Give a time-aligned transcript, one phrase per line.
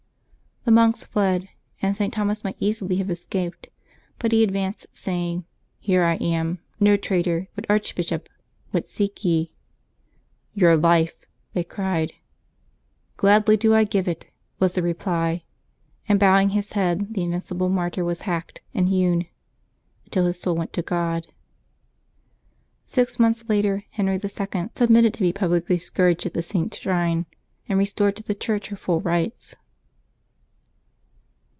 [0.63, 1.49] The monks fled,
[1.81, 2.13] and St.
[2.13, 3.69] Thomas might easily have escaped.
[4.19, 5.45] But he ad vanced, saying:"
[5.79, 8.29] Here I am— no traitor, but arch bishop.
[8.71, 9.47] Wliat seek you?"
[10.55, 11.15] '^Your life,"
[11.53, 12.09] they cried.
[12.09, 12.11] *^
[13.17, 14.27] Gladly do I give it,"
[14.59, 15.43] was the reply;
[16.07, 19.25] and bowing his head, the invincible martyr was hacked and hewn
[20.11, 21.25] till his soul went to God.
[22.85, 24.69] Six months later Henry II.
[24.75, 27.25] submitted to be publicly scourged at the Saint's shrine,
[27.67, 29.55] and restored to the Church her full rights.